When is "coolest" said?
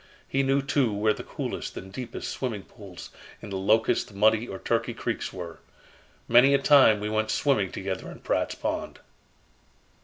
1.23-1.77